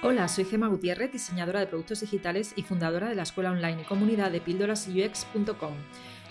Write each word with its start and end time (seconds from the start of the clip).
Hola, 0.00 0.28
soy 0.28 0.44
Gema 0.44 0.68
Gutiérrez, 0.68 1.10
diseñadora 1.10 1.58
de 1.58 1.66
productos 1.66 2.02
digitales 2.02 2.52
y 2.54 2.62
fundadora 2.62 3.08
de 3.08 3.16
la 3.16 3.24
escuela 3.24 3.50
online 3.50 3.82
y 3.82 3.84
comunidad 3.84 4.30
de 4.30 4.40
píldorasux.com. 4.40 5.74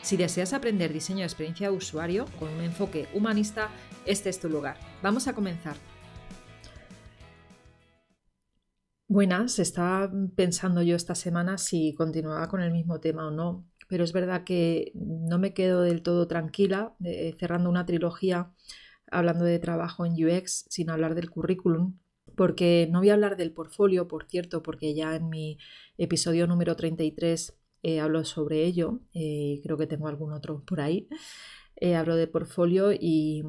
Si 0.02 0.16
deseas 0.16 0.54
aprender 0.54 0.94
diseño 0.94 1.20
de 1.20 1.26
experiencia 1.26 1.70
de 1.70 1.76
usuario 1.76 2.28
con 2.40 2.48
un 2.48 2.62
enfoque 2.62 3.10
humanista, 3.14 3.68
este 4.06 4.30
es 4.30 4.40
tu 4.40 4.48
lugar. 4.48 4.78
Vamos 5.04 5.28
a 5.28 5.36
comenzar. 5.36 5.76
Buenas, 9.10 9.60
estaba 9.60 10.10
pensando 10.38 10.82
yo 10.82 10.96
esta 10.96 11.14
semana 11.14 11.58
si 11.58 11.94
continuaba 11.94 12.48
con 12.48 12.62
el 12.62 12.72
mismo 12.72 13.02
tema 13.02 13.28
o 13.28 13.32
no, 13.32 13.68
pero 13.90 14.06
es 14.06 14.14
verdad 14.14 14.46
que 14.46 14.94
no 14.96 15.40
me 15.40 15.54
quedo 15.54 15.82
del 15.82 16.04
todo 16.04 16.26
tranquila 16.30 16.96
eh, 17.04 17.36
cerrando 17.38 17.70
una 17.70 17.86
trilogía 17.86 18.50
hablando 19.12 19.44
de 19.44 19.60
trabajo 19.60 20.06
en 20.06 20.14
UX 20.14 20.68
sin 20.70 20.90
hablar 20.90 21.16
del 21.16 21.30
currículum, 21.30 21.98
porque 22.38 22.88
no 22.92 23.00
voy 23.00 23.10
a 23.10 23.16
hablar 23.16 23.36
del 23.36 23.52
portfolio, 23.52 24.08
por 24.08 24.26
cierto, 24.26 24.62
porque 24.62 24.94
ya 24.94 25.16
en 25.16 25.28
mi 25.28 25.58
episodio 25.98 26.46
número 26.46 26.76
33 26.76 27.58
eh, 27.82 28.00
hablo 28.00 28.24
sobre 28.26 28.64
ello, 28.64 29.00
eh, 29.14 29.60
creo 29.64 29.76
que 29.76 29.88
tengo 29.88 30.08
algún 30.08 30.32
otro 30.32 30.64
por 30.64 30.80
ahí. 30.80 31.10
Eh, 31.78 31.96
hablo 31.96 32.16
de 32.16 32.28
portfolio 32.28 32.92
y, 32.92 33.44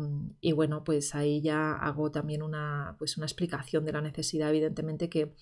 bueno, 0.54 0.84
pues 0.84 1.14
ahí 1.14 1.42
ya 1.42 1.72
hago 1.72 2.10
también 2.10 2.42
una, 2.42 2.96
pues 2.98 3.18
una 3.18 3.26
explicación 3.26 3.84
de 3.84 3.92
la 3.92 4.00
necesidad, 4.00 4.48
evidentemente, 4.48 5.10
que, 5.10 5.34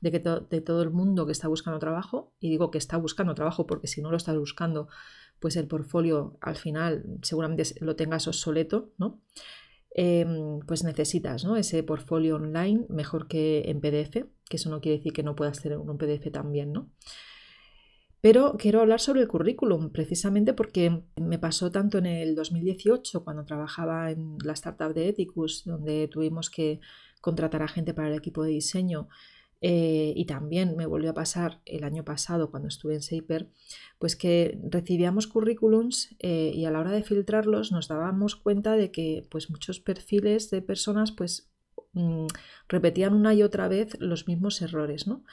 de, 0.00 0.10
que 0.10 0.20
todo 0.60 0.82
el 0.82 0.90
mundo 0.90 1.26
que 1.26 1.32
está 1.32 1.48
buscando 1.48 1.78
trabajo, 1.78 2.32
y 2.40 2.48
digo 2.48 2.70
que 2.70 2.78
está 2.78 2.96
buscando 2.96 3.34
trabajo 3.34 3.66
porque 3.66 3.86
si 3.86 4.00
no 4.00 4.10
lo 4.10 4.16
estás 4.16 4.38
buscando, 4.38 4.88
pues 5.40 5.56
el 5.56 5.66
portfolio 5.66 6.38
al 6.40 6.56
final 6.56 7.04
seguramente 7.22 7.64
lo 7.80 7.96
tengas 7.96 8.28
obsoleto, 8.28 8.92
¿no? 8.96 9.20
Em, 9.96 10.58
pues 10.66 10.82
necesitas 10.82 11.44
¿no? 11.44 11.56
ese 11.56 11.84
portfolio 11.84 12.34
online 12.34 12.84
mejor 12.88 13.28
que 13.28 13.62
en 13.66 13.80
PDF, 13.80 14.26
que 14.48 14.56
eso 14.56 14.68
no 14.68 14.80
quiere 14.80 14.98
decir 14.98 15.12
que 15.12 15.22
no 15.22 15.36
puedas 15.36 15.62
tener 15.62 15.78
un 15.78 15.96
PDF 15.96 16.32
también, 16.32 16.72
¿no? 16.72 16.90
Pero 18.20 18.56
quiero 18.58 18.80
hablar 18.80 19.00
sobre 19.00 19.20
el 19.20 19.28
currículum, 19.28 19.90
precisamente 19.90 20.52
porque 20.52 21.04
me 21.16 21.38
pasó 21.38 21.70
tanto 21.70 21.98
en 21.98 22.06
el 22.06 22.34
2018, 22.34 23.22
cuando 23.22 23.44
trabajaba 23.44 24.10
en 24.10 24.36
la 24.42 24.54
startup 24.54 24.94
de 24.94 25.10
Ethicus, 25.10 25.64
donde 25.64 26.08
tuvimos 26.08 26.50
que 26.50 26.80
contratar 27.20 27.62
a 27.62 27.68
gente 27.68 27.94
para 27.94 28.08
el 28.08 28.14
equipo 28.14 28.42
de 28.42 28.50
diseño, 28.50 29.08
eh, 29.66 30.12
y 30.14 30.26
también 30.26 30.76
me 30.76 30.84
volvió 30.84 31.12
a 31.12 31.14
pasar 31.14 31.62
el 31.64 31.84
año 31.84 32.04
pasado 32.04 32.50
cuando 32.50 32.68
estuve 32.68 32.96
en 32.96 33.00
Saper, 33.00 33.48
pues 33.98 34.14
que 34.14 34.60
recibíamos 34.62 35.26
currículums 35.26 36.14
eh, 36.18 36.52
y 36.54 36.66
a 36.66 36.70
la 36.70 36.80
hora 36.80 36.90
de 36.90 37.02
filtrarlos 37.02 37.72
nos 37.72 37.88
dábamos 37.88 38.36
cuenta 38.36 38.76
de 38.76 38.90
que 38.90 39.26
pues 39.30 39.48
muchos 39.48 39.80
perfiles 39.80 40.50
de 40.50 40.60
personas 40.60 41.12
pues 41.12 41.50
mm, 41.94 42.26
repetían 42.68 43.14
una 43.14 43.32
y 43.32 43.42
otra 43.42 43.66
vez 43.68 43.98
los 44.00 44.28
mismos 44.28 44.60
errores, 44.60 45.06
¿no? 45.06 45.24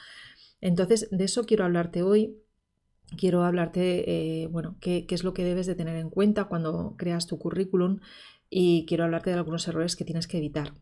Entonces, 0.62 1.10
de 1.10 1.24
eso 1.24 1.44
quiero 1.44 1.66
hablarte 1.66 2.02
hoy. 2.02 2.38
Quiero 3.18 3.44
hablarte, 3.44 4.44
eh, 4.44 4.46
bueno, 4.46 4.78
qué, 4.80 5.04
qué 5.04 5.14
es 5.14 5.24
lo 5.24 5.34
que 5.34 5.44
debes 5.44 5.66
de 5.66 5.74
tener 5.74 5.96
en 5.96 6.08
cuenta 6.08 6.44
cuando 6.44 6.94
creas 6.96 7.26
tu 7.26 7.38
currículum 7.38 8.00
y 8.48 8.86
quiero 8.86 9.04
hablarte 9.04 9.28
de 9.28 9.36
algunos 9.36 9.68
errores 9.68 9.94
que 9.94 10.06
tienes 10.06 10.26
que 10.26 10.38
evitar. 10.38 10.72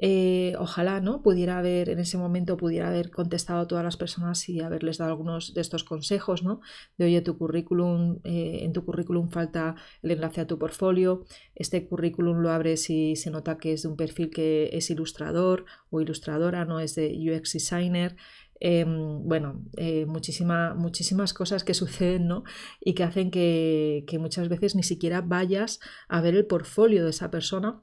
Eh, 0.00 0.54
ojalá 0.60 1.00
no 1.00 1.22
pudiera 1.22 1.58
haber 1.58 1.88
en 1.88 1.98
ese 1.98 2.18
momento 2.18 2.56
pudiera 2.56 2.86
haber 2.86 3.10
contestado 3.10 3.62
a 3.62 3.66
todas 3.66 3.82
las 3.82 3.96
personas 3.96 4.48
y 4.48 4.60
haberles 4.60 4.98
dado 4.98 5.10
algunos 5.10 5.54
de 5.54 5.60
estos 5.60 5.82
consejos 5.82 6.44
no 6.44 6.60
de 6.98 7.06
oye 7.06 7.20
tu 7.20 7.36
currículum 7.36 8.20
eh, 8.22 8.60
en 8.62 8.72
tu 8.72 8.84
currículum 8.84 9.28
falta 9.28 9.74
el 10.02 10.12
enlace 10.12 10.42
a 10.42 10.46
tu 10.46 10.56
portfolio 10.56 11.24
este 11.56 11.88
currículum 11.88 12.38
lo 12.38 12.52
abres 12.52 12.88
y 12.90 13.16
se 13.16 13.32
nota 13.32 13.58
que 13.58 13.72
es 13.72 13.82
de 13.82 13.88
un 13.88 13.96
perfil 13.96 14.30
que 14.30 14.70
es 14.72 14.88
ilustrador 14.88 15.64
o 15.90 16.00
ilustradora 16.00 16.64
no 16.64 16.78
es 16.78 16.94
de 16.94 17.08
UX 17.18 17.54
designer 17.54 18.14
em, 18.60 19.26
bueno, 19.26 19.64
eh, 19.76 20.06
muchísimas 20.06 21.34
cosas 21.34 21.64
que 21.64 21.74
suceden 21.82 22.28
¿no? 22.28 22.44
y 22.80 22.94
que 22.94 23.02
hacen 23.02 23.32
que, 23.32 24.04
que 24.06 24.20
muchas 24.20 24.48
veces 24.48 24.76
ni 24.76 24.84
siquiera 24.84 25.22
vayas 25.22 25.80
a 26.08 26.20
ver 26.20 26.36
el 26.36 26.46
portfolio 26.46 27.02
de 27.02 27.10
esa 27.10 27.32
persona 27.32 27.82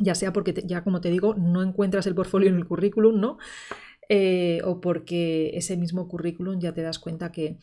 ya 0.00 0.14
sea 0.14 0.32
porque 0.32 0.54
ya 0.66 0.82
como 0.82 1.00
te 1.00 1.10
digo 1.10 1.34
no 1.34 1.62
encuentras 1.62 2.06
el 2.06 2.14
portfolio 2.14 2.48
en 2.48 2.56
el 2.56 2.66
currículum, 2.66 3.20
¿no? 3.20 3.38
Eh, 4.08 4.60
o 4.64 4.80
porque 4.80 5.50
ese 5.54 5.76
mismo 5.76 6.08
currículum 6.08 6.58
ya 6.58 6.74
te 6.74 6.82
das 6.82 6.98
cuenta 6.98 7.30
que, 7.30 7.60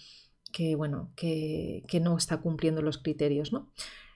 bueno, 0.78 1.12
que, 1.18 1.84
no 2.02 2.16
está 2.16 2.38
cumpliendo 2.38 2.82
los 2.82 3.00
criterios, 3.00 3.52
¿no? 3.52 3.70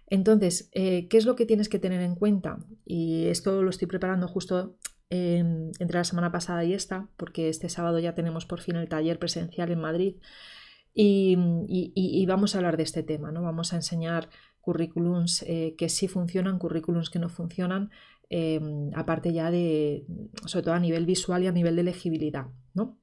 Entonces, 0.07 0.69
eh, 0.71 1.09
¿qué 1.09 1.17
es 1.17 1.25
lo 1.25 1.35
que 1.35 1.45
tienes 1.45 1.67
que 1.67 1.79
tener 1.79 2.01
en 2.01 2.15
cuenta? 2.15 2.59
Y 2.85 3.25
esto 3.25 3.61
lo 3.61 3.69
estoy 3.69 3.89
preparando 3.89 4.29
justo 4.29 4.77
entre 5.09 5.97
la 5.97 6.05
semana 6.05 6.31
pasada 6.31 6.63
y 6.63 6.73
esta, 6.73 7.09
porque 7.17 7.49
este 7.49 7.67
sábado 7.67 7.99
ya 7.99 8.15
tenemos 8.15 8.45
por 8.45 8.61
fin 8.61 8.77
el 8.77 8.87
taller 8.87 9.19
presencial 9.19 9.69
en 9.69 9.81
Madrid. 9.81 10.15
Y, 10.93 11.37
y, 11.67 12.25
vamos 12.27 12.55
a 12.55 12.59
hablar 12.59 12.77
de 12.77 12.83
este 12.83 13.03
tema, 13.03 13.31
¿no? 13.31 13.41
Vamos 13.41 13.73
a 13.73 13.75
enseñar 13.75 14.29
currículums 14.61 15.43
eh, 15.43 15.75
que 15.77 15.89
sí 15.89 16.07
funcionan, 16.07 16.59
currículums 16.59 17.09
que 17.09 17.19
no 17.19 17.29
funcionan, 17.29 17.91
em, 18.31 18.89
aparte 18.95 19.33
ya 19.33 19.51
de, 19.51 20.05
sobre 20.45 20.63
todo 20.63 20.73
a 20.73 20.79
nivel 20.79 21.05
visual 21.05 21.43
y 21.43 21.47
a 21.47 21.51
nivel 21.51 21.75
de 21.75 21.83
legibilidad, 21.83 22.47
¿no? 22.73 22.97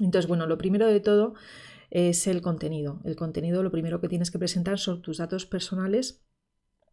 Entonces, 0.00 0.28
bueno, 0.28 0.46
lo 0.46 0.58
primero 0.58 0.86
de 0.86 1.00
todo 1.00 1.34
es 1.90 2.26
el 2.26 2.42
contenido. 2.42 3.00
El 3.04 3.14
contenido, 3.14 3.62
lo 3.62 3.70
primero 3.70 4.00
que 4.00 4.08
tienes 4.08 4.30
que 4.30 4.40
presentar 4.40 4.78
son 4.78 5.02
tus 5.02 5.18
datos 5.18 5.46
personales 5.46 6.26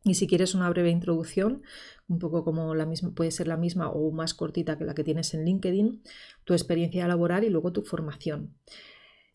y 0.05 0.15
si 0.15 0.27
quieres 0.27 0.53
una 0.53 0.69
breve 0.69 0.91
introducción, 0.91 1.63
un 2.07 2.19
poco 2.19 2.43
como 2.43 2.75
la 2.75 2.85
misma, 2.85 3.13
puede 3.15 3.31
ser 3.31 3.47
la 3.47 3.57
misma 3.57 3.89
o 3.89 4.11
más 4.11 4.33
cortita 4.33 4.77
que 4.77 4.83
la 4.83 4.93
que 4.93 5.03
tienes 5.03 5.33
en 5.33 5.45
LinkedIn, 5.45 6.03
tu 6.43 6.53
experiencia 6.53 7.07
laboral 7.07 7.43
y 7.43 7.49
luego 7.49 7.71
tu 7.71 7.81
formación. 7.81 8.53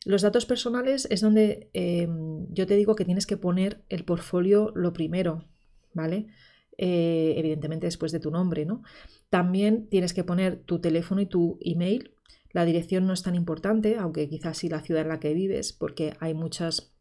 Los 0.04 0.22
datos 0.22 0.46
personales 0.46 1.08
es 1.10 1.22
donde 1.22 1.70
em, 1.72 2.46
yo 2.50 2.66
te 2.66 2.76
digo 2.76 2.94
que 2.94 3.04
tienes 3.04 3.26
que 3.26 3.36
poner 3.36 3.82
el 3.88 4.04
portfolio 4.04 4.70
lo 4.74 4.92
primero, 4.92 5.48
¿vale? 5.92 6.28
Eh, 6.80 7.34
evidentemente 7.36 7.86
después 7.86 8.12
de 8.12 8.20
tu 8.20 8.30
nombre, 8.30 8.64
¿no? 8.64 8.82
También 9.30 9.88
tienes 9.88 10.14
que 10.14 10.22
poner 10.22 10.62
tu 10.62 10.80
teléfono 10.80 11.20
y 11.20 11.26
tu 11.26 11.58
email. 11.60 12.14
La 12.52 12.64
dirección 12.64 13.06
no 13.06 13.12
es 13.12 13.24
tan 13.24 13.34
importante, 13.34 13.96
aunque 13.96 14.28
quizás 14.28 14.58
sí 14.58 14.68
la 14.68 14.80
ciudad 14.80 15.02
en 15.02 15.08
la 15.08 15.18
que 15.18 15.34
vives, 15.34 15.72
porque 15.72 16.14
hay 16.20 16.34
muchas 16.34 16.94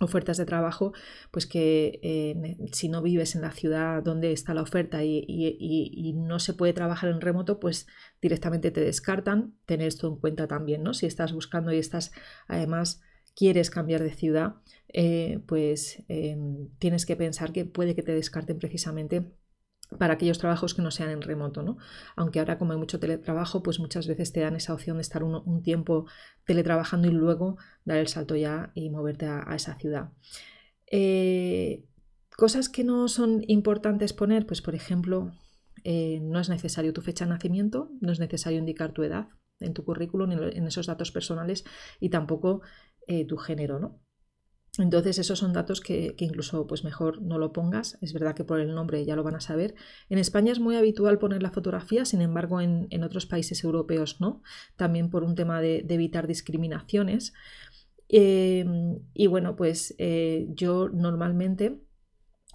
ofertas 0.00 0.36
de 0.36 0.46
trabajo, 0.46 0.92
pues 1.32 1.46
que 1.46 1.98
eh, 2.02 2.56
si 2.72 2.88
no 2.88 3.02
vives 3.02 3.34
en 3.34 3.42
la 3.42 3.50
ciudad 3.50 4.02
donde 4.02 4.30
está 4.30 4.54
la 4.54 4.62
oferta 4.62 5.02
y, 5.02 6.14
no 6.14 6.38
se 6.38 6.54
puede 6.54 6.72
trabajar 6.72 7.10
en 7.10 7.20
remoto, 7.20 7.58
pues 7.58 7.88
directamente 8.22 8.70
te 8.70 8.80
descartan. 8.80 9.56
Tener 9.66 9.88
esto 9.88 10.06
en 10.06 10.16
cuenta 10.16 10.46
también, 10.46 10.84
¿no? 10.84 10.94
Si 10.94 11.06
estás 11.06 11.32
buscando 11.32 11.72
y 11.72 11.78
estás, 11.78 12.12
además, 12.46 13.00
quieres 13.38 13.70
cambiar 13.70 14.02
de 14.02 14.12
ciudad, 14.12 14.56
eh, 14.88 15.38
pues 15.46 16.02
em, 16.08 16.70
tienes 16.80 17.06
que 17.06 17.14
pensar 17.14 17.52
que 17.52 17.64
puede 17.64 17.94
que 17.94 18.02
te 18.02 18.12
descarten 18.12 18.58
precisamente 18.58 19.30
para 19.96 20.14
aquellos 20.14 20.38
trabajos 20.38 20.74
que 20.74 20.82
no 20.82 20.90
sean 20.90 21.10
en 21.10 21.22
remoto, 21.22 21.62
¿no? 21.62 21.78
Aunque 22.16 22.40
ahora 22.40 22.58
como 22.58 22.72
hay 22.72 22.78
mucho 22.78 22.98
teletrabajo, 22.98 23.62
pues 23.62 23.78
muchas 23.78 24.08
veces 24.08 24.32
te 24.32 24.40
dan 24.40 24.56
esa 24.56 24.74
opción 24.74 24.96
de 24.96 25.02
estar 25.02 25.22
un, 25.22 25.62
tiempo 25.62 26.06
teletrabajando 26.46 27.06
y 27.06 27.12
luego 27.12 27.58
dar 27.84 27.98
el 27.98 28.08
salto 28.08 28.34
ya 28.34 28.72
y 28.74 28.90
moverte 28.90 29.26
a, 29.26 29.54
esa 29.54 29.76
ciudad. 29.76 30.10
Eh, 30.90 31.84
cosas 32.36 32.68
que 32.68 32.82
no 32.82 33.06
son 33.06 33.44
importantes 33.46 34.12
poner, 34.12 34.46
pues 34.46 34.62
por 34.62 34.74
ejemplo, 34.74 35.30
eh, 35.84 36.18
no 36.22 36.40
es 36.40 36.48
necesario 36.48 36.92
tu 36.92 37.02
fecha 37.02 37.24
de 37.24 37.30
nacimiento, 37.30 37.92
no 38.00 38.10
es 38.10 38.18
necesario 38.18 38.58
indicar 38.58 38.92
tu 38.92 39.04
edad 39.04 39.28
en 39.60 39.74
tu 39.74 39.84
currículum, 39.84 40.32
en, 40.32 40.66
esos 40.66 40.86
datos 40.86 41.12
personales 41.12 41.64
y 42.00 42.10
tampoco 42.10 42.62
eh, 43.06 43.26
tu 43.26 43.36
género, 43.36 43.78
¿no? 43.78 44.00
Entonces 44.76 45.18
esos 45.18 45.40
son 45.40 45.52
datos 45.52 45.80
que, 45.80 46.14
incluso 46.18 46.66
pues 46.66 46.84
mejor 46.84 47.20
no 47.20 47.38
lo 47.38 47.52
pongas. 47.52 47.98
Es 48.00 48.12
verdad 48.12 48.34
que 48.34 48.44
por 48.44 48.60
el 48.60 48.74
nombre 48.74 49.04
ya 49.04 49.16
lo 49.16 49.24
van 49.24 49.34
a 49.34 49.40
saber. 49.40 49.74
En 50.08 50.18
España 50.18 50.52
es 50.52 50.60
muy 50.60 50.76
habitual 50.76 51.18
poner 51.18 51.42
la 51.42 51.50
fotografía, 51.50 52.04
sin 52.04 52.20
embargo 52.20 52.60
en, 52.60 53.02
otros 53.02 53.26
países 53.26 53.64
europeos 53.64 54.20
no. 54.20 54.42
También 54.76 55.10
por 55.10 55.24
un 55.24 55.34
tema 55.34 55.60
de, 55.60 55.84
evitar 55.88 56.26
discriminaciones. 56.26 57.32
Em, 58.08 59.00
y 59.14 59.26
bueno, 59.26 59.56
pues 59.56 59.94
eh, 59.98 60.46
yo 60.50 60.88
normalmente 60.88 61.80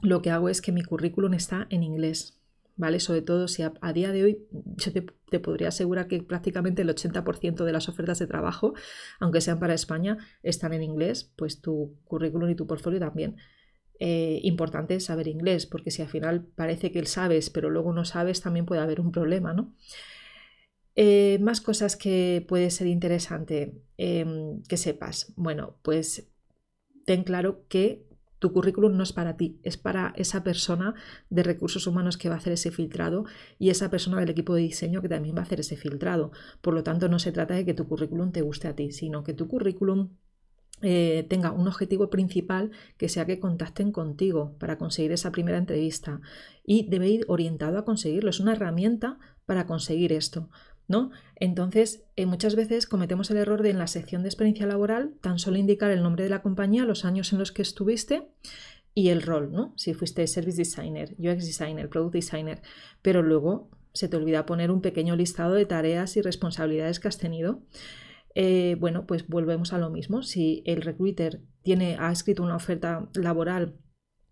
lo 0.01 0.21
que 0.21 0.31
hago 0.31 0.49
es 0.49 0.61
que 0.61 0.71
mi 0.71 0.83
currículum 0.83 1.33
está 1.33 1.67
en 1.69 1.83
inglés. 1.83 2.43
¿Vale? 2.75 2.99
Sobre 2.99 3.21
todo 3.21 3.47
si 3.47 3.63
a, 3.63 3.93
día 3.93 4.11
de 4.11 4.23
hoy 4.23 4.47
yo 4.51 4.91
te, 4.91 5.39
podría 5.39 5.69
asegurar 5.69 6.07
que 6.07 6.21
prácticamente 6.23 6.81
el 6.81 6.89
80% 6.89 7.63
de 7.63 7.71
las 7.71 7.89
ofertas 7.89 8.19
de 8.19 8.27
trabajo, 8.27 8.73
aunque 9.19 9.41
sean 9.41 9.59
para 9.59 9.73
España, 9.73 10.17
están 10.41 10.73
en 10.73 10.83
inglés, 10.83 11.31
pues 11.35 11.61
tu 11.61 11.95
currículum 12.05 12.49
y 12.49 12.55
tu 12.55 12.67
portfolio 12.67 12.99
también. 12.99 13.37
Eh, 13.99 14.39
importante 14.43 14.99
saber 14.99 15.27
inglés, 15.27 15.65
porque 15.65 15.91
si 15.91 16.01
al 16.01 16.09
final 16.09 16.45
parece 16.55 16.91
que 16.91 17.05
sabes, 17.05 17.49
pero 17.49 17.69
luego 17.69 17.93
no 17.93 18.05
sabes, 18.05 18.41
también 18.41 18.65
puede 18.65 18.81
haber 18.81 18.99
un 18.99 19.11
problema, 19.11 19.53
¿no? 19.53 19.73
Eh, 20.95 21.39
más 21.41 21.61
cosas 21.61 21.95
que 21.95 22.45
puede 22.47 22.69
ser 22.69 22.87
interesante 22.87 23.81
em, 23.97 24.61
que 24.63 24.77
sepas. 24.77 25.33
Bueno, 25.35 25.79
pues 25.81 26.29
ten 27.05 27.23
claro 27.23 27.65
que 27.67 28.05
Tu 28.44 28.51
currículum 28.51 28.98
no 28.98 29.04
es 29.04 29.13
para 29.13 29.38
ti, 29.38 29.62
es 29.63 29.78
para 29.78 30.12
esa 30.18 30.44
persona 30.44 30.95
de 31.30 31.44
recursos 31.44 31.88
humanos 31.88 32.18
que 32.18 32.28
va 32.28 32.36
a 32.36 32.40
hacer 32.40 32.51
ese 32.51 32.72
filtrado 32.72 33.24
y 33.57 33.69
esa 33.69 33.90
persona 33.90 34.19
del 34.19 34.31
equipo 34.31 34.54
de 34.54 34.63
diseño 34.63 35.01
que 35.01 35.07
también 35.07 35.34
va 35.34 35.40
a 35.40 35.44
hacer 35.44 35.62
ese 35.62 35.78
filtrado. 35.78 36.34
Por 36.60 36.74
lo 36.74 36.84
tanto, 36.84 37.07
no 37.07 37.19
se 37.19 37.31
trata 37.31 37.54
de 37.54 37.63
que 37.63 37.74
tu 37.74 37.88
currículum 37.88 38.34
te 38.34 38.42
guste 38.42 38.68
a 38.68 38.75
ti, 38.75 38.92
sino 38.92 39.24
que 39.24 39.34
tu 39.34 39.48
currículum 39.48 40.10
eh, 40.81 41.25
tenga 41.30 41.54
un 41.54 41.69
objetivo 41.69 42.10
principal 42.10 42.72
que 42.98 43.07
sea 43.07 43.25
que 43.25 43.40
contacten 43.40 43.94
contigo 43.94 44.57
para 44.60 44.78
conseguir 44.78 45.13
esa 45.13 45.31
primera 45.31 45.57
entrevista 45.57 46.19
y 46.66 46.90
debe 46.90 47.07
ir 47.07 47.25
orientado 47.30 47.78
a 47.78 47.86
conseguirlo. 47.86 48.30
Es 48.30 48.42
una 48.42 48.51
herramienta 48.51 49.19
para 49.45 49.68
conseguir 49.68 50.12
esto. 50.12 50.50
¿No? 50.88 51.12
Entonces, 51.35 52.03
eh, 52.18 52.25
muchas 52.25 52.56
veces 52.56 52.88
cometemos 52.88 53.31
el 53.31 53.38
error 53.38 53.63
de 53.63 53.69
en 53.69 53.80
la 53.80 53.88
sección 53.88 54.21
de 54.21 54.30
experiencia 54.30 54.65
laboral 54.65 55.13
tan 55.21 55.39
solo 55.39 55.57
indicar 55.57 55.91
el 55.91 56.03
nombre 56.03 56.25
de 56.25 56.30
la 56.30 56.41
compañía, 56.41 56.85
los 56.85 57.06
años 57.06 57.31
en 57.31 57.39
los 57.39 57.51
que 57.51 57.62
estuviste 57.62 58.27
y 58.94 59.09
el 59.09 59.21
rol, 59.21 59.51
¿no? 59.51 59.74
Si 59.77 59.94
fuiste 59.94 60.27
service 60.27 60.57
designer, 60.57 61.15
UX 61.18 61.45
designer, 61.45 61.89
product 61.89 62.13
designer, 62.13 62.62
pero 63.01 63.21
luego 63.21 63.69
se 63.94 64.07
te 64.07 64.18
olvida 64.18 64.45
poner 64.45 64.71
un 64.71 64.81
pequeño 64.81 65.15
listado 65.15 65.53
de 65.53 65.65
tareas 65.65 66.18
y 66.18 66.21
responsabilidades 66.21 67.00
que 67.00 67.07
has 67.07 67.18
tenido. 67.18 67.62
Eh, 68.35 68.75
bueno, 68.80 69.06
pues 69.06 69.27
volvemos 69.27 69.74
a 69.74 69.77
lo 69.77 69.89
mismo. 69.89 70.24
Si 70.24 70.63
el 70.65 70.81
recruiter 70.81 71.41
tiene, 71.62 71.97
ha 72.00 72.12
escrito 72.12 72.44
una 72.44 72.56
oferta 72.56 73.09
laboral 73.13 73.75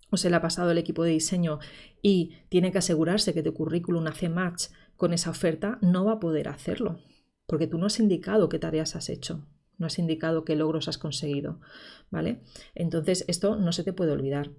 o 0.09 0.17
se 0.17 0.29
le 0.29 0.35
ha 0.35 0.41
pasado 0.41 0.71
el 0.71 0.77
equipo 0.77 1.03
de 1.03 1.11
diseño 1.11 1.59
y 2.01 2.35
tiene 2.49 2.71
que 2.71 2.79
asegurarse 2.79 3.33
que 3.33 3.43
tu 3.43 3.53
currículum 3.53 4.07
hace 4.07 4.29
match 4.29 4.65
con 5.01 5.13
esa 5.13 5.31
oferta, 5.31 5.79
no 5.81 6.05
va 6.05 6.11
a 6.11 6.19
poder 6.19 6.47
hacerlo, 6.47 6.99
porque 7.47 7.65
tú 7.65 7.79
no 7.79 7.87
has 7.87 7.99
indicado 7.99 8.49
qué 8.49 8.59
tareas 8.59 8.95
has 8.95 9.09
hecho, 9.09 9.47
no 9.79 9.87
has 9.87 9.97
indicado 9.97 10.45
qué 10.45 10.55
logros 10.55 10.87
has 10.87 10.99
conseguido, 10.99 11.59
¿vale? 12.11 12.43
Entonces, 12.75 13.25
esto 13.27 13.55
no 13.55 13.71
se 13.71 13.83
te 13.83 13.93
puede 13.93 14.11
olvidar. 14.11 14.51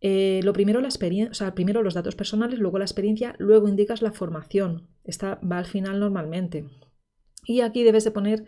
Eh, 0.00 0.42
lo 0.44 0.52
primero, 0.52 0.80
la 0.80 0.86
experiencia, 0.86 1.32
o 1.32 1.34
sea, 1.34 1.56
primero 1.56 1.82
los 1.82 1.94
datos 1.94 2.14
personales, 2.14 2.60
luego 2.60 2.78
la 2.78 2.84
experiencia, 2.84 3.34
luego 3.40 3.66
indicas 3.66 4.00
la 4.00 4.12
formación. 4.12 4.86
Esta 5.02 5.40
va 5.40 5.58
al 5.58 5.66
final 5.66 5.98
normalmente. 5.98 6.70
Y 7.44 7.62
aquí 7.62 7.82
debes 7.82 8.04
de 8.04 8.12
poner, 8.12 8.44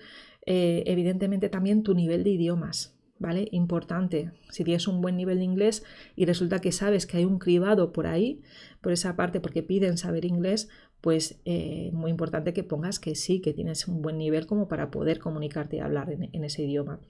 eh, 0.47 0.85
evidentemente, 0.87 1.49
también 1.49 1.83
tu 1.83 1.93
nivel 1.93 2.23
de 2.23 2.31
idiomas. 2.31 2.97
¿Vale? 3.19 3.49
Importante. 3.51 4.33
Si 4.49 4.65
tienes 4.65 4.89
un 4.89 5.03
buen 5.03 5.15
nivel 5.15 5.41
de 5.41 5.45
inglés 5.45 5.85
y 6.17 6.25
resulta 6.25 6.61
que 6.61 6.73
sabes 6.73 7.05
que 7.05 7.19
hay 7.19 7.27
un 7.27 7.39
cribado 7.39 7.93
por 7.93 8.07
ahí, 8.07 8.41
por 8.81 8.93
esa 8.93 9.15
parte, 9.15 9.41
porque 9.41 9.63
piden 9.63 9.99
saber 9.99 10.25
inglés, 10.25 10.71
pues 11.01 11.41
eh, 11.45 11.91
muy 11.93 12.11
importante 12.11 12.53
que 12.53 12.65
pongas 12.65 12.99
que 12.99 13.15
sí, 13.15 13.41
que 13.41 13.53
tienes 13.53 13.89
un 13.89 14.03
buen 14.03 14.19
nivel 14.19 14.47
como 14.47 14.69
para 14.69 14.91
poder 14.91 15.19
comunicarte 15.19 15.77
y 15.77 15.81
hablar 15.81 16.11
en, 16.11 16.45
ese 16.45 16.63
idioma. 16.63 17.01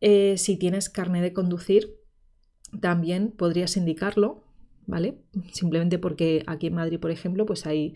Eh, 0.00 0.36
si 0.38 0.56
tienes 0.56 0.88
carne 0.88 1.22
de 1.22 1.32
conducir, 1.32 1.96
también 2.80 3.32
podrías 3.32 3.76
indicarlo, 3.76 4.44
¿vale? 4.86 5.18
Simplemente 5.52 5.98
porque 5.98 6.44
aquí 6.46 6.68
en 6.68 6.74
Madrid, 6.74 7.00
por 7.00 7.10
ejemplo, 7.10 7.46
pues 7.46 7.66
hay 7.66 7.94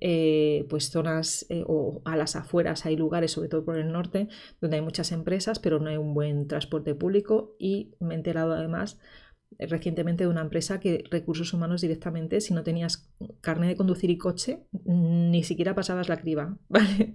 eh, 0.00 0.66
pues 0.70 0.90
zonas 0.90 1.46
o 1.66 2.00
a 2.04 2.16
las 2.16 2.36
afueras 2.36 2.86
hay 2.86 2.96
lugares, 2.96 3.32
sobre 3.32 3.48
todo 3.48 3.64
por 3.64 3.76
el 3.76 3.92
norte, 3.92 4.28
donde 4.60 4.76
hay 4.76 4.82
muchas 4.82 5.12
empresas, 5.12 5.58
pero 5.58 5.78
no 5.78 5.90
hay 5.90 5.96
un 5.96 6.14
buen 6.14 6.46
transporte 6.46 6.94
público 6.94 7.56
y 7.58 7.94
me 8.00 8.14
he 8.14 8.16
enterado 8.16 8.52
además 8.52 8.98
recientemente 9.68 10.24
de 10.24 10.30
una 10.30 10.40
empresa 10.40 10.80
que 10.80 11.04
recursos 11.10 11.52
humanos 11.52 11.80
directamente, 11.80 12.40
si 12.40 12.54
no 12.54 12.62
tenías 12.62 13.10
carne 13.40 13.68
de 13.68 13.76
conducir 13.76 14.10
y 14.10 14.18
coche, 14.18 14.64
ni 14.84 15.42
siquiera 15.42 15.74
pasabas 15.74 16.08
la 16.08 16.20
criba, 16.20 16.58
¿vale? 16.68 17.14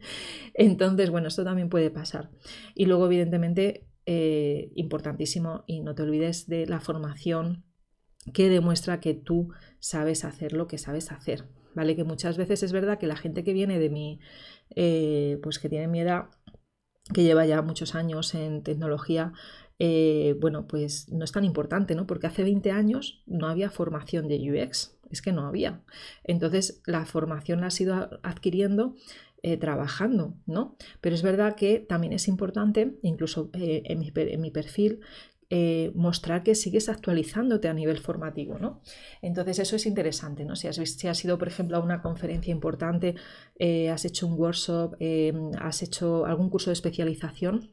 Entonces, 0.54 1.10
bueno, 1.10 1.28
esto 1.28 1.44
también 1.44 1.70
puede 1.70 1.92
pasar. 1.92 2.32
Y 2.74 2.86
luego, 2.86 3.08
evidentemente, 3.08 3.88
importantísimo, 4.76 5.64
y 5.66 5.82
no 5.82 5.96
te 5.96 6.04
olvides 6.04 6.48
de 6.48 6.68
la 6.68 6.80
formación 6.80 7.66
que 8.34 8.50
demuestra 8.50 9.00
que 9.00 9.14
tú 9.14 9.50
sabes 9.80 10.26
hacer 10.26 10.54
lo 10.54 10.68
que 10.68 10.78
sabes 10.78 11.12
hacer. 11.12 11.46
¿vale? 11.76 11.96
Que 11.96 12.04
muchas 12.04 12.38
veces 12.38 12.64
es 12.64 12.72
verdad 12.72 12.98
que 12.98 13.06
la 13.06 13.18
gente 13.18 13.44
que 13.44 13.54
viene 13.54 13.78
de 13.78 13.90
mi, 13.90 14.20
eh, 14.76 15.40
pues 15.44 15.60
que 15.60 15.70
tiene 15.70 15.88
mi 15.88 16.00
edad, 16.00 16.30
que 17.14 17.22
lleva 17.22 17.46
ya 17.46 17.62
muchos 17.62 17.94
años 17.94 18.34
en 18.34 18.64
tecnología, 18.64 19.34
eh, 19.80 20.36
bueno, 20.40 20.68
pues 20.68 21.12
no 21.12 21.24
es 21.24 21.32
tan 21.32 21.44
importante, 21.44 21.96
¿no? 21.96 22.08
Porque 22.08 22.28
hace 22.28 22.44
20 22.44 22.72
años 22.72 23.24
no 23.26 23.48
había 23.48 23.70
formación 23.70 24.28
de 24.28 24.38
UX, 24.38 24.98
es 25.10 25.22
que 25.22 25.32
no 25.32 25.48
había. 25.48 25.82
Entonces 26.24 26.82
la 26.86 27.06
formación 27.06 27.62
la 27.62 27.68
has 27.68 27.80
ido 27.82 28.20
adquiriendo 28.24 28.96
eh, 29.44 29.58
trabajando, 29.58 30.36
¿no? 30.46 30.76
Pero 31.02 31.16
es 31.16 31.22
verdad 31.22 31.56
que 31.56 31.80
también 31.80 32.14
es 32.14 32.28
importante, 32.28 32.98
incluso 33.02 33.50
en 33.54 34.00
mi, 34.00 34.12
en, 34.16 34.42
mi, 34.42 34.52
perfil, 34.52 35.02
eh, 35.52 35.92
mostrar 35.94 36.42
que 36.42 36.56
sigues 36.56 36.90
actualizándote 36.90 37.68
a 37.68 37.74
nivel 37.74 38.00
formativo, 38.00 38.58
¿no? 38.58 38.82
Entonces 39.22 39.60
eso 39.60 39.76
es 39.76 39.86
interesante, 39.86 40.44
¿no? 40.44 40.56
Si 40.56 40.68
has, 40.68 40.78
si 40.78 41.08
has 41.08 41.24
ido, 41.24 41.38
por 41.38 41.48
ejemplo, 41.48 41.78
a 41.78 41.82
una 41.82 42.02
conferencia 42.02 42.52
importante, 42.52 43.14
eh, 43.60 43.92
has 43.92 44.06
hecho 44.06 44.26
un 44.26 44.34
workshop, 44.40 44.96
eh, 45.00 45.34
has 45.60 45.84
hecho 45.84 46.26
algún 46.26 46.50
curso 46.50 46.72
de 46.72 46.74
especialización, 46.74 47.70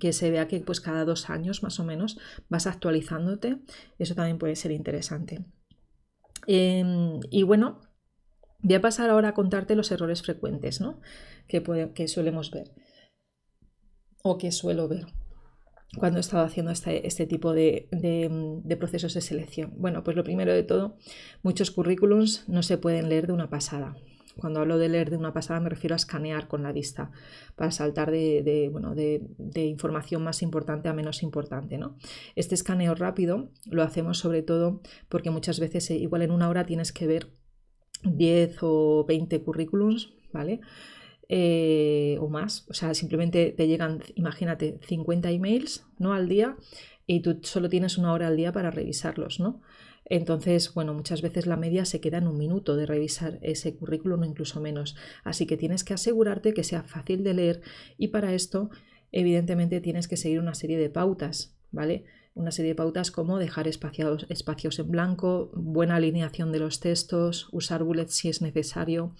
que 0.00 0.12
se 0.12 0.30
vea 0.30 0.48
que 0.48 0.60
pues 0.60 0.80
cada 0.80 1.04
dos 1.04 1.30
años 1.30 1.62
más 1.62 1.78
o 1.80 1.84
menos 1.84 2.18
vas 2.48 2.66
actualizándote, 2.66 3.58
eso 3.98 4.14
también 4.14 4.38
puede 4.38 4.56
ser 4.56 4.72
interesante. 4.72 5.44
Em, 6.46 7.20
y 7.30 7.42
bueno, 7.42 7.80
voy 8.60 8.74
a 8.74 8.80
pasar 8.80 9.10
ahora 9.10 9.28
a 9.28 9.34
contarte 9.34 9.76
los 9.76 9.90
errores 9.90 10.22
frecuentes 10.22 10.80
¿no? 10.80 11.00
que, 11.48 11.92
que 11.94 12.08
solemos 12.08 12.50
ver 12.50 12.72
o 14.22 14.38
que 14.38 14.52
suelo 14.52 14.88
ver 14.88 15.06
cuando 15.98 16.18
he 16.18 16.20
estado 16.20 16.44
haciendo 16.44 16.72
este, 16.72 17.06
este 17.06 17.26
tipo 17.26 17.52
de, 17.52 17.88
procesos 18.78 19.14
de 19.14 19.20
selección? 19.20 19.74
Bueno, 19.76 20.04
pues 20.04 20.16
lo 20.16 20.24
primero 20.24 20.52
de 20.52 20.62
todo, 20.62 20.98
muchos 21.42 21.70
currículums 21.70 22.44
no 22.48 22.62
se 22.62 22.78
pueden 22.78 23.08
leer 23.08 23.26
de 23.26 23.32
una 23.32 23.50
pasada. 23.50 23.96
Cuando 24.38 24.60
hablo 24.60 24.78
de 24.78 24.88
leer 24.88 25.10
de 25.10 25.16
una 25.16 25.32
pasada 25.32 25.60
me 25.60 25.70
refiero 25.70 25.94
a 25.94 25.96
escanear 25.96 26.48
con 26.48 26.62
la 26.62 26.72
vista 26.72 27.10
para 27.54 27.70
saltar 27.70 28.10
de, 28.10 28.68
bueno, 28.70 28.94
de, 28.94 29.22
información 29.64 30.22
más 30.22 30.42
importante 30.42 30.88
a 30.88 30.92
menos 30.92 31.22
importante. 31.22 31.78
¿no? 31.78 31.96
Este 32.34 32.54
escaneo 32.54 32.94
rápido 32.94 33.50
lo 33.66 33.82
hacemos 33.82 34.18
sobre 34.18 34.42
todo 34.42 34.80
porque 35.08 35.30
muchas 35.30 35.60
veces 35.60 35.90
eh, 35.90 35.96
igual 35.96 36.22
en 36.22 36.30
una 36.30 36.48
hora 36.48 36.66
tienes 36.66 36.92
que 36.92 37.06
ver 37.06 37.32
10 38.02 38.58
o 38.62 39.04
20 39.06 39.42
currículums, 39.42 40.14
¿vale? 40.32 40.60
Eh, 41.28 42.18
o 42.20 42.28
más. 42.28 42.66
O 42.68 42.74
sea, 42.74 42.94
simplemente 42.94 43.52
te 43.56 43.66
llegan, 43.66 44.02
imagínate, 44.14 44.78
50 44.82 45.30
emails 45.30 45.84
¿no? 45.98 46.12
al 46.12 46.28
día 46.28 46.56
y 47.06 47.20
tú 47.20 47.40
solo 47.42 47.68
tienes 47.68 47.98
una 47.98 48.12
hora 48.12 48.28
al 48.28 48.36
día 48.36 48.52
para 48.52 48.70
revisarlos, 48.70 49.40
¿no? 49.40 49.60
Entonces, 50.08 50.72
bueno, 50.72 50.94
muchas 50.94 51.20
veces 51.20 51.46
la 51.46 51.56
media 51.56 51.84
se 51.84 52.00
queda 52.00 52.18
en 52.18 52.28
un 52.28 52.38
minuto 52.38 52.76
de 52.76 52.86
revisar 52.86 53.38
ese 53.42 53.74
currículum 53.74 54.22
o 54.22 54.24
incluso 54.24 54.60
menos. 54.60 54.96
Así 55.24 55.46
que 55.46 55.56
tienes 55.56 55.82
que 55.82 55.94
asegurarte 55.94 56.54
que 56.54 56.64
sea 56.64 56.84
fácil 56.84 57.24
de 57.24 57.34
leer 57.34 57.60
y 57.98 58.08
para 58.08 58.32
esto, 58.32 58.70
evidentemente, 59.10 59.80
tienes 59.80 60.06
que 60.06 60.16
seguir 60.16 60.38
una 60.38 60.54
serie 60.54 60.78
de 60.78 60.90
pautas, 60.90 61.56
¿vale? 61.72 62.04
Una 62.34 62.52
serie 62.52 62.70
de 62.70 62.76
pautas 62.76 63.10
como 63.10 63.38
dejar 63.38 63.66
espacios, 63.66 64.26
espacios 64.28 64.78
en 64.78 64.90
blanco, 64.90 65.50
buena 65.54 65.96
alineación 65.96 66.52
de 66.52 66.60
los 66.60 66.78
textos, 66.78 67.48
usar 67.50 67.82
bullets 67.82 68.14
si 68.14 68.28
es 68.28 68.42
necesario, 68.42 69.14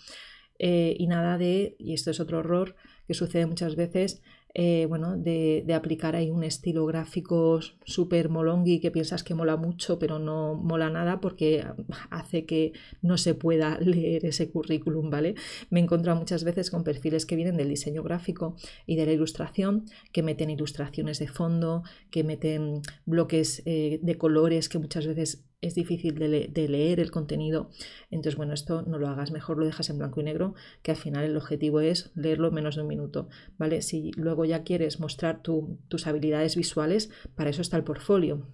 eh, 0.58 0.94
y 0.98 1.06
nada 1.08 1.36
de, 1.36 1.76
y 1.78 1.94
esto 1.94 2.10
es 2.10 2.20
otro 2.20 2.40
error 2.40 2.76
que 3.06 3.14
sucede 3.14 3.46
muchas 3.46 3.74
veces, 3.74 4.22
eh, 4.58 4.86
bueno, 4.88 5.18
de, 5.18 5.66
aplicar 5.74 6.16
ahí 6.16 6.30
un 6.30 6.42
estilo 6.42 6.86
gráfico 6.86 7.60
súper 7.84 8.30
molongui 8.30 8.80
que 8.80 8.90
piensas 8.90 9.22
que 9.22 9.34
mola 9.34 9.58
mucho, 9.58 9.98
pero 9.98 10.18
no 10.18 10.54
mola 10.54 10.88
nada 10.88 11.20
porque 11.20 11.62
hace 12.08 12.46
que 12.46 12.72
no 13.02 13.18
se 13.18 13.34
pueda 13.34 13.78
leer 13.80 14.24
ese 14.24 14.48
currículum, 14.48 15.10
¿vale? 15.10 15.34
Me 15.68 15.78
he 15.78 15.82
encontrado 15.82 16.18
muchas 16.18 16.42
veces 16.42 16.70
con 16.70 16.84
perfiles 16.84 17.26
que 17.26 17.36
vienen 17.36 17.58
del 17.58 17.68
diseño 17.68 18.02
gráfico 18.02 18.56
y 18.86 18.96
de 18.96 19.04
la 19.04 19.12
ilustración, 19.12 19.84
que 20.10 20.22
meten 20.22 20.48
ilustraciones 20.48 21.18
de 21.18 21.28
fondo, 21.28 21.82
que 22.10 22.24
meten 22.24 22.80
bloques 23.04 23.62
eh, 23.66 24.00
de 24.02 24.16
colores 24.16 24.70
que 24.70 24.78
muchas 24.78 25.06
veces 25.06 25.44
es 25.66 25.74
difícil 25.74 26.14
de, 26.18 26.68
leer 26.68 27.00
el 27.00 27.10
contenido. 27.10 27.70
Entonces, 28.10 28.36
bueno, 28.36 28.54
esto 28.54 28.82
no 28.82 28.98
lo 28.98 29.08
hagas, 29.08 29.30
mejor 29.30 29.58
lo 29.58 29.66
dejas 29.66 29.90
en 29.90 29.98
blanco 29.98 30.20
y 30.20 30.24
negro, 30.24 30.54
que 30.82 30.92
al 30.92 30.96
final 30.96 31.24
el 31.24 31.36
objetivo 31.36 31.80
es 31.80 32.10
leerlo 32.14 32.50
menos 32.50 32.76
de 32.76 32.82
un 32.82 32.88
minuto, 32.88 33.28
¿vale? 33.58 33.82
Si 33.82 34.10
luego 34.16 34.44
ya 34.44 34.62
quieres 34.62 35.00
mostrar 35.00 35.42
tus 35.42 36.06
habilidades 36.06 36.56
visuales, 36.56 37.10
para 37.34 37.50
eso 37.50 37.62
está 37.62 37.76
el 37.76 37.84
portfolio, 37.84 38.46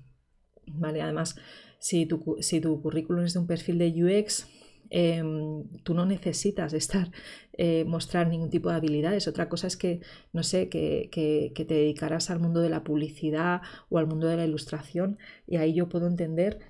¿vale? 0.67 1.03
Además, 1.03 1.37
si 1.79 2.07
tu, 2.07 2.37
si 2.41 2.61
tu 2.61 2.81
currículum 2.81 3.25
es 3.25 3.35
de 3.35 3.41
un 3.41 3.47
perfil 3.47 3.79
de 3.79 3.89
UX, 3.89 4.47
em, 4.91 5.65
tú 5.83 5.95
no 5.95 6.07
necesitas 6.07 6.73
estar 6.75 7.11
eh, 7.55 7.85
mostrar 7.85 8.29
ningún 8.29 8.51
tipo 8.51 8.71
de 8.71 8.77
habilidades. 8.77 9.29
Otra 9.29 9.49
cosa 9.49 9.67
es 9.67 9.77
que, 9.77 10.01
no 10.33 10.43
sé, 10.43 10.69
que, 10.69 11.09
que, 11.11 11.65
te 11.65 11.75
dedicarás 11.75 12.31
al 12.31 12.41
mundo 12.41 12.61
de 12.61 12.71
la 12.71 12.85
publicidad 12.85 13.63
o 13.91 13.99
al 13.99 14.07
mundo 14.07 14.27
de 14.27 14.37
la 14.37 14.47
ilustración 14.47 15.19
y 15.47 15.57
ahí 15.57 15.75
yo 15.75 15.89
puedo 15.89 16.07
entender 16.07 16.61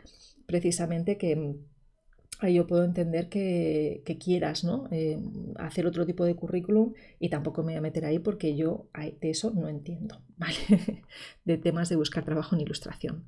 precisamente 0.53 1.17
que 1.17 1.35
mm, 1.35 1.55
ahí 2.41 2.55
yo 2.55 2.67
puedo 2.67 2.85
entender 2.85 3.29
que, 3.29 4.03
quieras 4.21 4.65
¿no? 4.65 4.87
Eh, 4.91 5.19
hacer 5.57 5.87
otro 5.87 6.05
tipo 6.05 6.25
de 6.27 6.37
currículum 6.37 6.93
y 7.19 7.31
tampoco 7.31 7.63
me 7.63 7.73
voy 7.73 7.79
a 7.79 7.81
meter 7.81 8.05
ahí 8.05 8.19
porque 8.19 8.55
yo 8.55 8.87
de 8.95 9.31
eso 9.31 9.51
no 9.55 9.69
entiendo, 9.69 10.21
¿vale? 10.37 10.55
de 11.45 11.57
temas 11.57 11.89
de 11.89 11.97
buscar 11.97 12.25
trabajo 12.25 12.55
en 12.55 12.61
ilustración. 12.63 13.25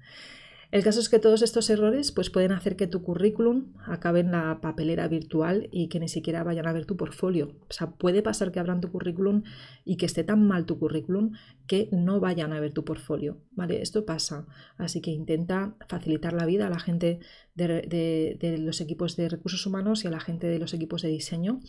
El 0.74 0.82
caso 0.82 0.98
es 0.98 1.08
que 1.08 1.20
todos 1.20 1.42
estos 1.42 1.70
errores 1.70 2.10
pues, 2.10 2.30
pueden 2.30 2.50
hacer 2.50 2.74
que 2.74 2.88
tu 2.88 3.04
currículum 3.04 3.74
acabe 3.86 4.18
en 4.18 4.32
la 4.32 4.60
papelera 4.60 5.06
virtual 5.06 5.68
y 5.70 5.86
que 5.86 6.00
ni 6.00 6.08
siquiera 6.08 6.42
vayan 6.42 6.66
a 6.66 6.72
ver 6.72 6.84
tu 6.84 6.96
portfolio. 6.96 7.52
O 7.70 7.72
sea, 7.72 7.92
puede 7.92 8.22
pasar 8.22 8.50
que 8.50 8.58
abran 8.58 8.80
tu 8.80 8.90
currículum 8.90 9.44
y 9.84 9.96
que 9.96 10.06
esté 10.06 10.24
tan 10.24 10.44
mal 10.48 10.66
tu 10.66 10.80
currículum 10.80 11.30
que 11.68 11.88
no 11.92 12.18
vayan 12.18 12.52
a 12.52 12.58
ver 12.58 12.72
tu 12.72 12.84
portfolio. 12.84 13.38
¿vale? 13.52 13.82
Esto 13.82 14.04
pasa. 14.04 14.48
Así 14.76 15.00
que 15.00 15.12
intenta 15.12 15.76
facilitar 15.88 16.32
la 16.32 16.44
vida 16.44 16.66
a 16.66 16.70
la 16.70 16.80
gente 16.80 17.20
de 17.54 18.58
los 18.58 18.80
equipos 18.80 19.14
de 19.14 19.28
recursos 19.28 19.64
humanos 19.66 20.02
y 20.02 20.08
a 20.08 20.10
la 20.10 20.18
gente 20.18 20.48
de 20.48 20.58
los 20.58 20.74
equipos 20.74 21.02
de 21.02 21.08
diseño 21.10 21.60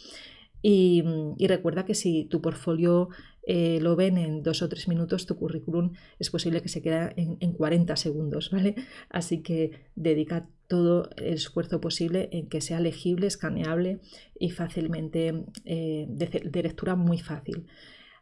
Mm, 0.68 1.34
y, 1.38 1.48
recuerda 1.48 1.86
que 1.86 1.94
si 1.94 2.26
tu 2.26 2.42
portfolio 2.42 3.10
eh, 3.46 3.80
lo 3.80 3.96
ven 3.96 4.18
en 4.18 4.42
dos 4.42 4.64
o 4.64 4.70
tres 4.70 4.88
minutos, 4.88 5.28
tu 5.28 5.38
currículum 5.38 5.94
es 6.18 6.32
posible 6.32 6.62
que 6.62 6.70
se 6.70 6.82
quede 6.82 7.14
en, 7.16 7.54
40 7.54 7.96
segundos, 7.96 8.50
¿vale? 8.50 8.76
Así 9.10 9.44
que 9.44 9.86
dedica 9.96 10.50
todo 10.68 11.10
el 11.18 11.34
esfuerzo 11.34 11.80
posible 11.80 12.30
en 12.32 12.50
que 12.50 12.60
sea 12.60 12.80
legible, 12.80 13.28
escaneable 13.28 14.02
y 14.40 14.50
fácilmente 14.50 15.46
eh, 15.64 16.08
de, 16.10 16.64
lectura 16.64 16.96
muy 16.96 17.20
fácil. 17.20 17.68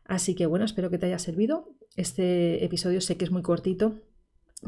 Así 0.03 0.35
que 0.35 0.45
bueno, 0.45 0.65
espero 0.65 0.89
que 0.89 0.97
te 0.97 1.05
haya 1.05 1.19
servido. 1.19 1.69
Este 1.95 2.65
episodio 2.65 2.99
sé 2.99 3.15
que 3.15 3.23
es 3.23 3.31
muy 3.31 3.43
cortito, 3.43 4.01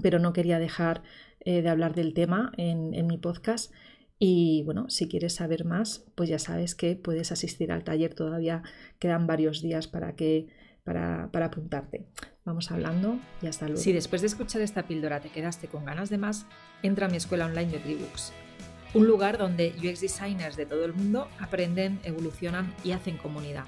pero 0.02 0.20
no 0.20 0.32
quería 0.32 0.58
dejar 0.58 1.04
eh, 1.42 1.62
de 1.62 1.70
hablar 1.70 1.96
del 1.96 2.14
tema 2.14 2.54
en, 2.56 2.94
en 2.94 3.08
mi 3.08 3.18
podcast. 3.18 3.74
Y 4.18 4.64
bueno, 4.64 4.90
si 4.90 5.08
quieres 5.08 5.36
saber 5.36 5.66
más, 5.66 6.06
pues 6.16 6.30
ya 6.30 6.40
sabes 6.40 6.74
que 6.76 6.96
puedes 6.96 7.32
asistir 7.32 7.72
al 7.72 7.84
taller. 7.84 8.14
Todavía 8.14 8.64
quedan 9.00 9.28
varios 9.28 9.62
días 9.62 9.88
para 9.88 10.16
que 10.16 10.48
para, 10.84 11.30
para, 11.32 11.48
apuntarte. 11.48 12.06
Vamos 12.46 12.72
hablando 12.72 13.20
y 13.42 13.48
hasta 13.48 13.66
luego. 13.66 13.82
Si 13.82 13.92
después 13.92 14.22
de 14.22 14.28
escuchar 14.28 14.62
esta 14.62 14.88
píldora 14.88 15.20
te 15.20 15.30
quedaste 15.30 15.68
con 15.68 15.84
ganas 15.84 16.10
de 16.10 16.20
más, 16.20 16.46
entra 16.84 17.08
a 17.08 17.10
mi 17.10 17.18
escuela 17.18 17.48
online 17.48 17.72
de 17.72 17.80
Tribooks. 17.80 18.32
Un 18.94 19.08
lugar 19.08 19.38
donde 19.38 19.74
UX 19.78 20.00
designers 20.00 20.56
de 20.56 20.66
todo 20.66 20.86
el 20.86 20.94
mundo 20.94 21.28
aprenden, 21.40 22.00
evolucionan 22.04 22.74
y 22.84 22.92
hacen 22.92 23.18
comunidad. 23.18 23.66